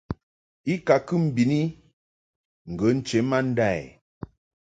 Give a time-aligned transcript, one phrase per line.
[0.71, 1.59] I ka kɨ mbɨni
[2.71, 3.85] ŋgə nche ma nda i.